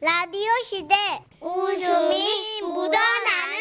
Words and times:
라디오 0.00 0.48
시대 0.64 0.94
웃음이 1.40 2.60
묻어나는 2.62 3.56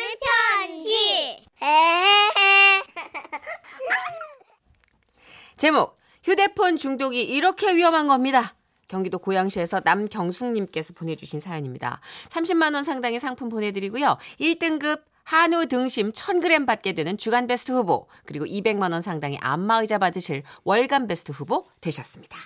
편지 0.67 1.43
제목 5.57 5.95
휴대폰 6.23 6.77
중독이 6.77 7.23
이렇게 7.23 7.75
위험한 7.75 8.07
겁니다. 8.07 8.53
경기도 8.87 9.17
고양시에서 9.17 9.81
남경숙님께서 9.83 10.93
보내주신 10.93 11.39
사연입니다. 11.39 12.01
30만 12.29 12.75
원 12.75 12.83
상당의 12.83 13.19
상품 13.19 13.49
보내드리고요. 13.49 14.19
1등급 14.39 15.01
한우 15.23 15.65
등심 15.65 16.11
1000g 16.11 16.67
받게 16.67 16.93
되는 16.93 17.17
주간 17.17 17.47
베스트 17.47 17.71
후보 17.71 18.07
그리고 18.25 18.45
200만 18.45 18.91
원 18.91 19.01
상당의 19.01 19.39
안마의자 19.41 19.97
받으실 19.97 20.43
월간 20.65 21.07
베스트 21.07 21.31
후보 21.31 21.65
되셨습니다. 21.81 22.37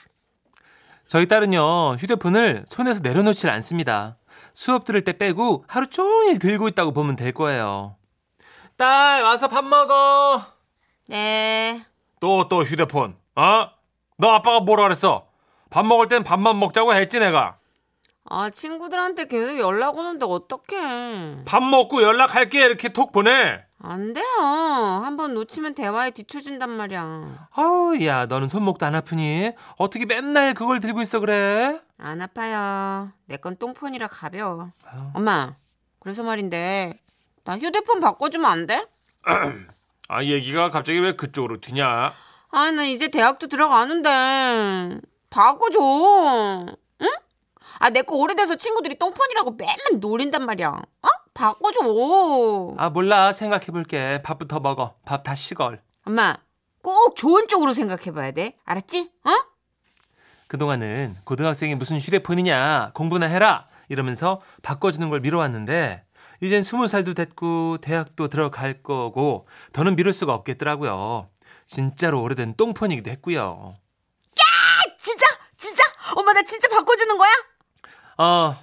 저희 1.12 1.26
딸은요, 1.26 1.96
휴대폰을 2.00 2.64
손에서 2.66 3.02
내려놓질 3.04 3.50
않습니다. 3.50 4.16
수업 4.54 4.86
들을 4.86 5.04
때 5.04 5.18
빼고 5.18 5.66
하루 5.68 5.88
종일 5.88 6.40
들고 6.40 6.70
있다고 6.70 6.94
보면 6.94 7.18
될 7.18 7.34
거예요. 7.34 7.98
딸, 8.78 9.22
와서 9.22 9.50
밥 9.50 9.66
먹어. 9.66 10.42
네. 11.10 11.86
또, 12.22 12.48
또 12.48 12.64
휴대폰. 12.64 13.18
어? 13.36 13.68
너 14.16 14.30
아빠가 14.32 14.62
뭐라 14.62 14.84
그랬어? 14.84 15.28
밥 15.70 15.86
먹을 15.86 16.08
땐 16.08 16.24
밥만 16.24 16.58
먹자고 16.58 16.94
했지, 16.94 17.20
내가. 17.20 17.58
아 18.30 18.50
친구들한테 18.50 19.26
계속 19.26 19.60
연락 19.60 19.98
오는데 19.98 20.26
어떡해. 20.26 21.44
밥 21.44 21.62
먹고 21.62 22.04
연락할게. 22.04 22.66
이렇게 22.66 22.88
톡 22.88 23.12
보내. 23.12 23.66
안 23.84 24.14
돼요. 24.14 24.24
한번 25.04 25.34
놓치면 25.34 25.74
대화에 25.74 26.12
뒤처진단 26.12 26.70
말이야. 26.70 27.48
아우, 27.52 27.98
야, 28.06 28.28
너는 28.28 28.48
손목도 28.48 28.86
안 28.86 28.94
아프니? 28.96 29.54
어떻게 29.78 30.06
맨날 30.06 30.54
그걸 30.54 30.80
들고 30.80 31.02
있어 31.02 31.20
그래? 31.20 31.80
안 31.98 32.22
아파요. 32.22 33.12
내 33.26 33.38
건 33.38 33.58
똥폰이라 33.58 34.08
가벼워. 34.08 34.72
엄마, 35.16 35.56
그래서 36.00 36.22
말인데 36.24 37.00
나 37.44 37.58
휴대폰 37.58 38.00
바꿔주면 38.00 38.50
안 38.52 38.68
돼? 38.68 38.86
아, 40.08 40.24
얘기가 40.24 40.70
갑자기 40.70 41.00
왜 41.00 41.16
그쪽으로 41.16 41.60
튀냐? 41.60 42.14
아, 42.52 42.72
나 42.72 42.84
이제 42.84 43.08
대학도 43.08 43.48
들어가는데 43.48 45.00
바꿔줘. 45.32 45.80
응? 47.02 47.08
아, 47.80 47.90
내 47.90 48.04
거 48.04 48.16
오래돼서 48.16 48.56
친구들이 48.56 49.00
똥폰이라고 49.00 49.52
맨날 49.52 49.78
노린단 50.00 50.46
말이야. 50.46 50.68
어? 50.70 51.08
바꿔줘. 51.34 52.76
아, 52.78 52.90
몰라. 52.90 53.32
생각해볼게. 53.32 54.20
밥부터 54.24 54.60
먹어. 54.60 54.96
밥 55.06 55.24
다 55.24 55.36
식얼. 55.36 55.82
엄마, 56.06 56.36
꼭 56.84 57.16
좋은 57.16 57.48
쪽으로 57.48 57.74
생각해봐야 57.74 58.32
돼. 58.32 58.58
알았지? 58.66 59.12
어? 59.24 59.30
그동안은 60.48 61.16
고등학생이 61.24 61.76
무슨 61.76 61.98
휴대폰이냐, 62.00 62.92
공부나 62.94 63.28
해라! 63.28 63.68
이러면서 63.88 64.42
바꿔주는 64.64 65.10
걸 65.10 65.22
미뤄왔는데, 65.22 66.04
이젠 66.42 66.64
스무 66.64 66.88
살도 66.88 67.14
됐고, 67.14 67.78
대학도 67.78 68.28
들어갈 68.28 68.82
거고, 68.82 69.48
더는 69.74 69.96
미룰 69.96 70.12
수가 70.12 70.34
없겠더라고요. 70.34 71.30
진짜로 71.68 72.22
오래된 72.22 72.56
똥폰이기도 72.56 73.10
했고요. 73.12 73.76
진짜? 74.98 75.26
진짜? 75.56 75.84
엄마, 76.16 76.34
나 76.34 76.42
진짜 76.44 76.68
바꿔주는 76.68 77.18
거야? 77.18 77.30
어, 78.18 78.58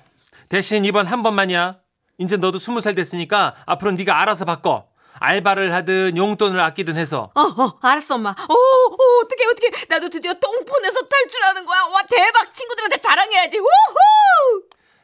대신 0.48 0.84
이번 0.84 1.06
한 1.06 1.22
번만이야. 1.22 1.76
이제 2.18 2.36
너도 2.36 2.58
스무 2.58 2.80
살 2.80 2.94
됐으니까 2.94 3.54
앞으로 3.64 3.92
네가 3.92 4.20
알아서 4.20 4.44
바꿔. 4.44 4.88
알바를 5.20 5.72
하든 5.74 6.16
용돈을 6.16 6.60
아끼든 6.60 6.96
해서. 6.96 7.30
어, 7.34 7.40
어, 7.40 7.78
알았어, 7.82 8.16
엄마. 8.16 8.30
오, 8.30 8.52
오, 8.54 9.20
어떡해, 9.22 9.46
어떡해. 9.50 9.84
나도 9.88 10.08
드디어 10.10 10.32
똥폰에서 10.34 11.00
탈출하는 11.06 11.64
거야. 11.64 11.80
와, 11.92 12.02
대박. 12.08 12.52
친구들한테 12.52 12.98
자랑해야지. 12.98 13.58
우후! 13.58 13.66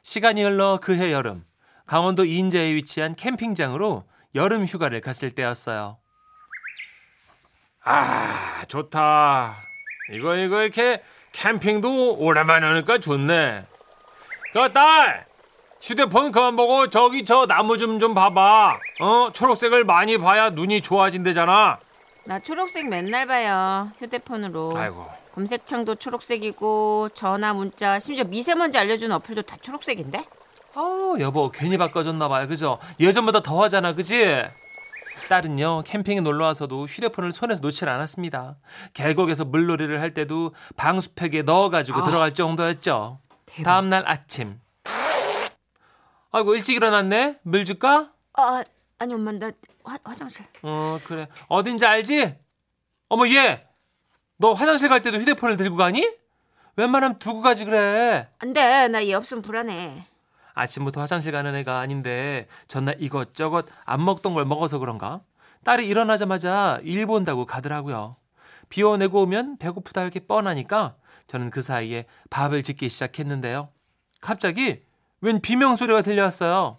시간이 0.02 0.42
흘러 0.42 0.78
그해 0.80 1.12
여름. 1.12 1.44
강원도 1.86 2.24
인제에 2.24 2.74
위치한 2.74 3.14
캠핑장으로 3.16 4.04
여름 4.36 4.66
휴가를 4.66 5.00
갔을 5.00 5.30
때였어요. 5.30 5.98
아, 7.84 8.64
좋다. 8.68 9.56
이거, 10.12 10.36
이거, 10.36 10.62
이렇게 10.62 11.02
캠핑도 11.32 12.18
오랜만에 12.18 12.66
하니까 12.66 12.98
좋네. 12.98 13.66
그, 14.52 14.72
딸! 14.72 15.26
휴대폰 15.88 16.32
그만 16.32 16.56
보고 16.56 16.88
저기 16.88 17.26
저 17.26 17.44
나무 17.46 17.76
좀 17.76 17.98
좀 18.00 18.14
봐봐. 18.14 18.78
어? 19.00 19.30
초록색을 19.32 19.84
많이 19.84 20.16
봐야 20.16 20.48
눈이 20.50 20.80
좋아진대잖아. 20.80 21.78
나 22.24 22.38
초록색 22.38 22.88
맨날 22.88 23.26
봐요. 23.26 23.90
휴대폰으로. 23.98 24.72
아이고. 24.74 25.06
검색창도 25.34 25.96
초록색이고, 25.96 27.10
전화, 27.12 27.52
문자, 27.52 27.98
심지어 27.98 28.24
미세먼지 28.24 28.78
알려주는 28.78 29.14
어플도 29.16 29.42
다 29.42 29.56
초록색인데? 29.60 30.24
아, 30.74 31.14
여보, 31.20 31.50
괜히 31.50 31.76
바꿔줬나 31.76 32.28
봐요. 32.28 32.48
그죠? 32.48 32.78
예전보다 32.98 33.42
더 33.42 33.62
하잖아. 33.64 33.94
그지? 33.94 34.42
딸은요, 35.28 35.82
캠핑에 35.84 36.20
놀러 36.20 36.46
와서도 36.46 36.86
휴대폰을 36.86 37.32
손에서 37.32 37.60
놓질 37.60 37.88
않았습니다. 37.90 38.56
계곡에서 38.94 39.44
물놀이를 39.44 40.00
할 40.00 40.14
때도 40.14 40.54
방수팩에 40.76 41.42
넣어가지고 41.42 42.00
아. 42.00 42.04
들어갈 42.04 42.32
정도였죠. 42.32 43.18
다음날 43.64 44.04
아침. 44.06 44.60
아이고, 46.34 46.56
일찍 46.56 46.74
일어났네? 46.74 47.38
물 47.42 47.64
줄까? 47.64 48.10
아, 48.32 48.64
아니, 48.98 49.14
엄마, 49.14 49.30
나 49.30 49.52
화, 49.84 49.96
화장실. 50.02 50.44
어, 50.62 50.98
그래. 51.04 51.28
어딘지 51.46 51.86
알지? 51.86 52.34
어머, 53.08 53.28
얘! 53.28 53.64
너 54.38 54.52
화장실 54.52 54.88
갈 54.88 55.00
때도 55.00 55.18
휴대폰을 55.18 55.56
들고 55.56 55.76
가니? 55.76 56.10
웬만하면 56.74 57.20
두고 57.20 57.40
가지 57.40 57.64
그래. 57.64 58.28
안 58.40 58.52
돼. 58.52 58.88
나 58.88 59.00
얘 59.00 59.14
없으면 59.14 59.42
불안해. 59.42 60.08
아침부터 60.54 61.00
화장실 61.00 61.30
가는 61.30 61.54
애가 61.54 61.78
아닌데 61.78 62.48
전날 62.66 62.96
이것저것 62.98 63.66
안 63.84 64.04
먹던 64.04 64.34
걸 64.34 64.44
먹어서 64.44 64.80
그런가? 64.80 65.20
딸이 65.62 65.86
일어나자마자 65.86 66.80
일 66.82 67.06
본다고 67.06 67.46
가더라고요. 67.46 68.16
비워 68.68 68.96
내고 68.96 69.22
오면 69.22 69.58
배고프다 69.58 70.02
이렇게 70.02 70.18
뻔하니까 70.18 70.96
저는 71.28 71.50
그 71.50 71.62
사이에 71.62 72.06
밥을 72.30 72.64
짓기 72.64 72.88
시작했는데요. 72.88 73.68
갑자기 74.20 74.82
웬 75.20 75.40
비명 75.40 75.76
소리가 75.76 76.02
들려왔어요. 76.02 76.78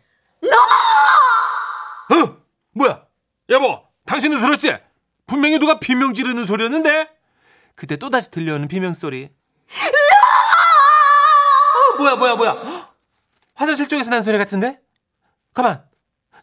어? 2.12 2.38
뭐야? 2.74 3.04
여보, 3.50 3.82
당신은 4.06 4.40
들었지? 4.40 4.78
분명히 5.28 5.58
누가 5.60 5.80
비명 5.80 6.14
지르는 6.14 6.46
소리였는데? 6.46 7.10
그때 7.76 7.98
또다시 7.98 8.32
들려오는 8.32 8.68
비명 8.68 8.94
소리. 8.94 9.30
어, 11.94 11.98
뭐야 11.98 12.16
뭐야 12.16 12.36
뭐야? 12.36 12.52
헉! 12.52 12.96
화장실 13.56 13.88
쪽에서 13.88 14.10
난 14.12 14.22
소리 14.22 14.38
같은데? 14.38 14.80
가만. 15.54 15.84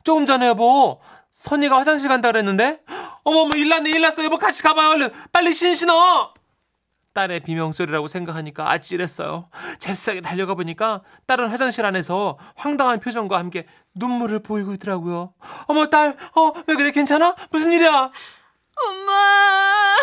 조금 0.04 0.26
전에 0.26 0.48
여보 0.48 1.00
선이가 1.30 1.76
화장실 1.78 2.08
간다 2.08 2.32
그랬는데? 2.32 2.80
어머머 3.24 3.54
일났네 3.54 3.90
일났어 3.90 4.24
여보 4.24 4.36
같이 4.38 4.62
가봐요 4.62 4.90
얼른 4.90 5.12
빨리 5.30 5.52
신 5.52 5.74
신어. 5.74 6.34
딸의 7.14 7.40
비명 7.40 7.72
소리라고 7.72 8.08
생각하니까 8.08 8.70
아찔했어요. 8.70 9.48
잽싸게 9.78 10.20
달려가 10.22 10.54
보니까 10.54 11.02
딸은 11.26 11.48
화장실 11.48 11.84
안에서 11.84 12.38
황당한 12.56 13.00
표정과 13.00 13.38
함께 13.38 13.66
눈물을 13.94 14.40
보이고 14.40 14.72
있더라고요. 14.74 15.34
어머 15.66 15.86
딸, 15.86 16.16
어 16.34 16.52
왜 16.66 16.74
그래 16.76 16.90
괜찮아? 16.90 17.34
무슨 17.50 17.72
일이야? 17.72 18.10
엄마, 18.74 19.94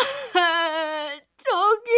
저기. 1.36 1.90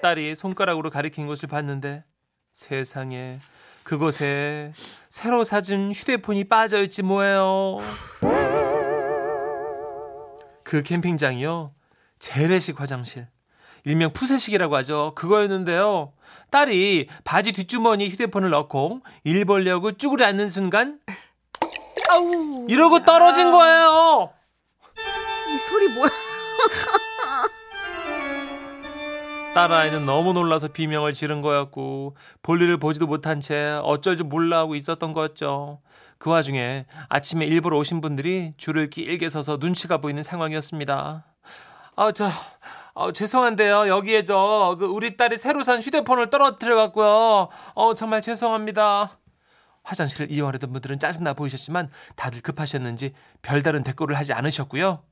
딸이 0.00 0.34
손가락으로 0.36 0.90
가리킨 0.90 1.26
곳을 1.26 1.48
봤는데 1.48 2.04
세상에 2.52 3.38
그곳에 3.84 4.72
새로 5.08 5.44
사준 5.44 5.92
휴대폰이 5.92 6.44
빠져 6.44 6.82
있지 6.82 7.02
뭐예요. 7.02 7.78
그 10.64 10.82
캠핑장이요. 10.82 11.72
재래식 12.18 12.80
화장실. 12.80 13.28
일명 13.84 14.12
푸세식이라고 14.12 14.76
하죠. 14.76 15.12
그거였는데요. 15.14 16.12
딸이 16.50 17.08
바지 17.24 17.52
뒷주머니 17.52 18.08
휴대폰을 18.08 18.50
넣고 18.50 19.00
일 19.24 19.44
보려고 19.44 19.92
쭈그려 19.92 20.26
앉는 20.26 20.48
순간 20.48 20.98
아우. 22.10 22.66
이러고 22.68 23.04
떨어진 23.04 23.50
거예요. 23.50 24.32
이 25.48 25.58
소리 25.68 25.88
뭐야? 25.88 26.10
딸아이는 29.54 30.06
너무 30.06 30.32
놀라서 30.34 30.68
비명을 30.68 31.14
지른 31.14 31.42
거였고 31.42 32.16
볼일을 32.42 32.78
보지도 32.78 33.06
못한 33.06 33.40
채 33.40 33.80
어쩔 33.82 34.16
줄 34.16 34.26
몰라 34.26 34.58
하고 34.58 34.74
있었던 34.74 35.12
거였죠. 35.12 35.80
그 36.18 36.30
와중에 36.30 36.86
아침에 37.08 37.46
일부러 37.46 37.76
오신 37.78 38.00
분들이 38.00 38.52
줄을 38.56 38.90
길게 38.90 39.28
서서 39.28 39.58
눈치가 39.60 39.98
보이는 39.98 40.22
상황이었습니다. 40.22 41.24
아, 41.96 42.12
저, 42.12 42.28
아, 43.00 43.12
죄송한데요. 43.12 43.86
여기에 43.86 44.24
저, 44.24 44.74
그 44.76 44.86
우리 44.86 45.16
딸이 45.16 45.38
새로 45.38 45.62
산 45.62 45.80
휴대폰을 45.80 46.30
떨어뜨려 46.30 46.74
갖고요. 46.74 47.48
어, 47.74 47.94
정말 47.94 48.20
죄송합니다. 48.20 49.16
화장실을 49.84 50.32
이용하려던 50.32 50.72
분들은 50.72 50.98
짜증나 50.98 51.34
보이셨지만 51.34 51.90
다들 52.16 52.42
급하셨는지 52.42 53.14
별다른 53.40 53.84
대꾸를 53.84 54.16
하지 54.16 54.32
않으셨고요. 54.32 55.04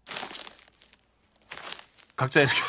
각자 2.16 2.40
이렇게 2.40 2.56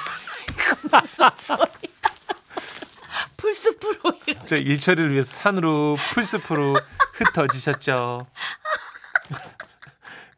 풀숲으로. 3.38 4.14
저 4.46 4.56
일처리를 4.56 5.12
위해서 5.12 5.36
산으로 5.36 5.98
풀숲으로 6.14 6.78
흩어지셨죠. 7.14 8.28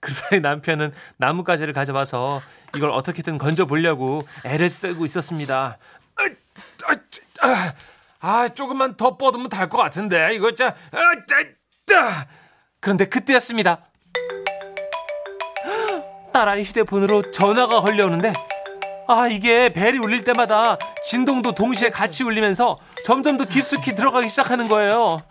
그 0.09 0.13
사이 0.15 0.39
남편은 0.39 0.91
나뭇가지를 1.17 1.71
가져와서 1.73 2.41
이걸 2.75 2.89
어떻게든 2.89 3.37
건져 3.37 3.65
보려고 3.65 4.27
애를 4.43 4.67
쓰고 4.67 5.05
있었습니다. 5.05 5.77
아, 6.17 6.95
아, 7.47 7.73
아, 8.19 8.47
조금만 8.49 8.97
더 8.97 9.17
뻗으면 9.17 9.49
달 9.49 9.69
것 9.69 9.77
같은데 9.77 10.33
이거 10.33 10.55
자, 10.55 10.75
아, 10.91 10.97
짜, 11.27 11.35
짜. 11.85 12.27
그런데 12.79 13.05
그때였습니다. 13.05 13.81
딸아이 16.33 16.63
휴대폰으로 16.63 17.29
전화가 17.31 17.81
걸려오는데 17.81 18.33
아 19.07 19.27
이게 19.27 19.71
벨이 19.73 19.97
울릴 19.99 20.23
때마다 20.23 20.77
진동도 21.05 21.53
동시에 21.53 21.89
같이 21.89 22.23
울리면서 22.23 22.79
점점 23.05 23.37
더 23.37 23.45
깊숙이 23.45 23.93
들어가기 23.95 24.27
시작하는 24.29 24.67
거예요. 24.67 25.21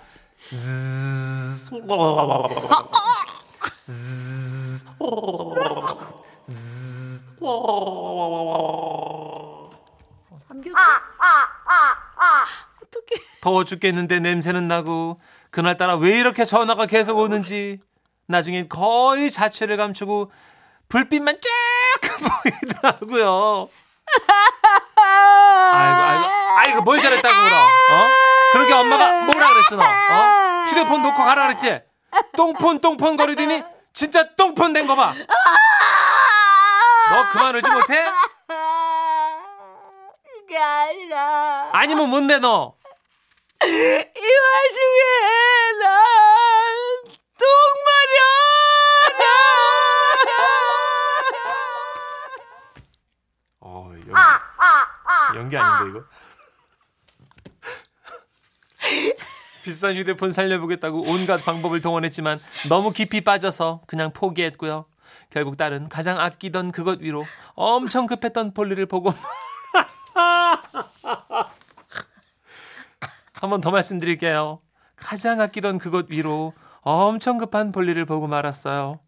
잠겼어. 10.49 10.77
어떡해. 12.83 13.23
더워 13.41 13.65
죽겠는데 13.65 14.21
냄새는 14.21 14.67
나고 14.69 15.21
그날따라 15.51 15.97
왜 15.97 16.19
이렇게 16.19 16.45
전화가 16.45 16.87
계속 16.87 17.19
오는지 17.19 17.81
나중엔 18.27 18.69
거의 18.69 19.31
자취를 19.31 19.77
감추고 19.77 20.31
불빛만 20.89 21.39
쫙 21.41 21.51
보이더라고요. 22.43 23.69
아이고 25.73 26.03
아이고 26.03 26.29
아이고 26.59 26.83
뭘 26.83 27.01
잘했다고 27.01 27.35
울어? 27.35 27.57
어? 27.57 28.09
그러게 28.53 28.73
엄마가 28.73 29.25
뭐라 29.27 29.49
그랬어 29.53 29.77
너? 29.77 29.83
어? 29.83 30.65
휴대폰 30.67 31.03
놓고 31.03 31.17
가라 31.17 31.47
그랬지? 31.49 31.83
똥폰 32.37 32.81
똥폰 32.81 33.17
거리더니 33.17 33.63
진짜 33.99 34.23
똥폰 34.37 34.73
된 34.73 34.87
거 34.87 34.95
봐. 34.95 35.13
너 37.11 37.29
그만 37.33 37.57
울지 37.57 37.69
못해? 37.69 38.07
그게 40.23 40.57
아니라 40.57 41.71
아니면 41.73 42.09
뭔데 42.09 42.39
너? 42.39 42.77
이 43.65 43.67
와중에 43.67 45.03
난 45.81 45.91
똥마려. 47.41 48.19
어, 53.61 53.91
연기, 53.93 54.11
연기 55.39 55.57
아닌데 55.59 55.91
이거? 55.91 56.05
비싼 59.69 59.97
휴대폰 59.97 60.33
살려보겠다고 60.33 61.03
온갖 61.11 61.45
방법을 61.45 61.83
동원했지만 61.83 62.41
너무 62.71 62.91
깊이 62.91 63.21
빠져서 63.21 63.83
그냥 63.87 64.13
포기했고요. 64.15 64.87
결국 65.29 65.59
딸은 65.59 65.91
가장 65.91 66.19
아끼던 66.19 66.71
그것 66.73 67.01
위로 67.03 67.27
엄청 67.55 68.07
급했던 68.07 68.55
볼일을 68.55 68.87
보고 68.87 69.13
한 73.35 73.51
번 73.51 73.61
더 73.61 73.71
말씀드릴게요. 73.71 74.61
가장 74.97 75.41
아끼던 75.43 75.79
그것 75.79 76.07
위로 76.09 76.55
엄청 76.81 77.37
급한 77.37 77.71
볼일을 77.71 78.07
보고 78.07 78.27
말았어요. 78.27 79.01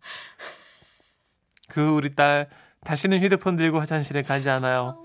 그 1.68 1.88
우리 1.88 2.14
딸 2.14 2.50
다시는 2.84 3.18
휴대폰 3.20 3.56
들고 3.56 3.80
화장실에 3.80 4.20
가지 4.22 4.50
않아요. 4.50 5.02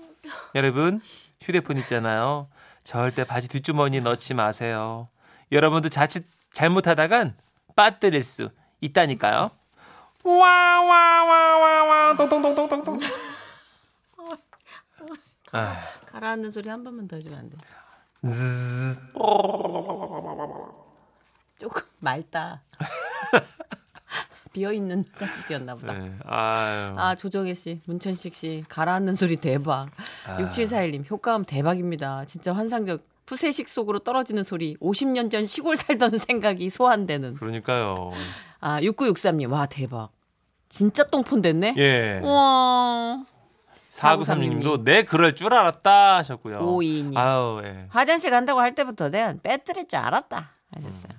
여러분 0.54 1.00
휴대폰 1.40 1.78
있잖아요. 1.78 2.48
절대 2.84 3.24
바지 3.24 3.48
뒷주머니에 3.48 4.00
넣지 4.00 4.34
마세요. 4.34 5.08
여러분도 5.52 5.88
자칫 5.88 6.26
잘못하다간 6.52 7.36
빠뜨릴 7.74 8.22
수 8.22 8.50
있다니까요. 8.80 9.50
와와와와와 10.24 12.16
똥똥똥똥똥똥. 12.16 13.00
아, 15.52 15.76
가라앉는 16.06 16.50
소리 16.50 16.68
한 16.68 16.82
번만 16.82 17.06
더 17.06 17.16
해주면 17.16 17.38
안 17.38 17.50
돼? 17.50 17.56
조금 21.58 21.82
맑다. 22.00 22.62
비어 24.52 24.72
있는 24.72 25.04
화장실이었나 25.12 25.74
보다. 25.76 25.92
네. 25.92 26.16
아 26.24 27.14
조정혜 27.16 27.52
씨, 27.54 27.80
문천식 27.86 28.34
씨 28.34 28.64
가라앉는 28.68 29.14
소리 29.14 29.36
대박. 29.36 29.90
아. 30.26 30.38
6741님 30.38 31.08
효과음 31.10 31.44
대박입니다. 31.44 32.24
진짜 32.24 32.54
환상적. 32.54 33.15
푸세식 33.26 33.68
속으로 33.68 33.98
떨어지는 33.98 34.42
소리. 34.44 34.76
50년 34.78 35.30
전 35.30 35.46
시골 35.46 35.76
살던 35.76 36.16
생각이 36.18 36.70
소환되는. 36.70 37.34
그러니까요. 37.34 38.12
아 38.60 38.80
6963님 38.80 39.50
와 39.50 39.66
대박. 39.66 40.10
진짜 40.68 41.04
똥폰 41.04 41.42
됐네. 41.42 41.74
예. 41.76 42.20
와. 42.24 43.24
4936님도 43.90 44.82
내 44.84 45.04
그럴 45.04 45.34
줄 45.34 45.52
알았다 45.54 46.16
하셨고요. 46.18 46.58
52님. 46.60 47.16
아유, 47.16 47.62
예. 47.64 47.86
화장실 47.88 48.30
간다고 48.30 48.60
할 48.60 48.74
때부터 48.74 49.08
내가 49.08 49.34
빼뜨릴 49.42 49.88
줄 49.88 49.98
알았다 49.98 50.50
하셨어요. 50.74 51.12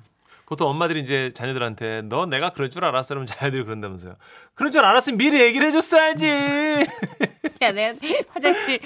보통 0.48 0.70
엄마들이 0.70 1.02
이제 1.02 1.30
자녀들한테 1.34 2.04
너 2.04 2.26
내가 2.26 2.52
그럴 2.52 2.70
줄 2.72 2.86
알았어 2.86 3.10
그러면 3.10 3.28
자녀들이 3.28 3.64
그런다면서요. 3.66 4.16
그럴 4.54 4.72
줄 4.72 4.84
알았으면 4.86 5.18
미리 5.18 5.42
얘기를 5.42 5.68
해줬어야지. 5.68 6.26
야, 7.62 7.72
내가 7.74 7.98
화장실 8.30 8.80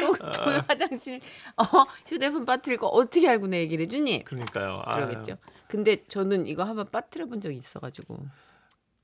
똥, 0.00 0.14
아. 0.20 0.30
똥 0.30 0.62
화장실 0.68 1.20
어 1.56 1.64
휴대폰 2.06 2.44
빠뜨릴 2.44 2.76
거 2.78 2.88
어떻게 2.88 3.26
알고 3.26 3.46
내 3.46 3.60
얘기를 3.60 3.86
해주니? 3.86 4.24
그러니까요. 4.24 4.82
그러겠죠. 4.92 5.38
근데 5.66 6.04
저는 6.08 6.46
이거 6.46 6.62
한번 6.64 6.86
빠뜨려 6.92 7.24
본 7.26 7.40
적이 7.40 7.56
있어가지고 7.56 8.18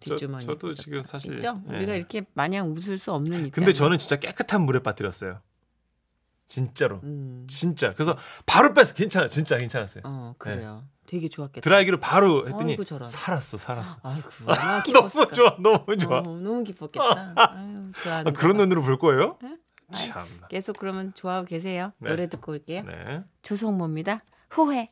저, 0.01 0.11
뒷주머니. 0.11 0.45
저 0.45 0.55
도 0.59 0.75
지금 0.75 1.03
사실 1.05 1.35
있죠? 1.35 1.63
예. 1.71 1.77
우리가 1.77 1.95
이렇게 1.95 2.23
마냥 2.35 2.71
웃을 2.73 2.99
수 2.99 3.13
없는 3.13 3.47
입장. 3.47 3.53
근데 3.53 3.73
저는 3.73 3.97
진짜 3.97 4.17
깨끗한 4.17 4.61
물에 4.63 4.81
빠뜨렸어요. 4.81 5.41
진짜로. 6.53 7.01
음, 7.03 7.47
진짜. 7.49 7.95
그래서 7.95 8.15
바로 8.45 8.75
뺐어. 8.75 8.93
괜찮아. 8.93 9.27
진짜 9.29 9.57
괜찮았어요. 9.57 10.03
어 10.05 10.35
그래요. 10.37 10.85
되게 11.07 11.31
좋았겠다. 11.31 11.63
드라이기로 11.63 11.99
바로 11.99 12.47
했더니 12.47 12.73
아이고. 12.73 12.85
살았어. 13.09 13.57
살았어. 13.57 13.99
아이고 14.05 14.29
기뻤을까. 14.85 15.57
너무 15.63 15.97
좋아. 15.97 15.97
너무 15.97 15.99
좋아. 15.99 16.19
어, 16.19 16.23
너무 16.23 16.63
기뻤겠다. 16.65 17.33
아유, 17.37 17.83
아, 18.07 18.31
그런. 18.33 18.59
눈으로 18.59 18.83
볼 18.83 18.99
거예요? 18.99 19.39
네? 19.43 19.57
참나. 19.95 20.49
계속 20.49 20.77
그러면 20.79 21.15
좋아하고 21.15 21.47
계세요. 21.47 21.93
네. 21.99 22.11
노래 22.11 22.29
듣고 22.29 22.53
올게요. 22.53 22.83
네. 22.83 23.25
조성모입니다. 23.41 24.23
후회. 24.51 24.91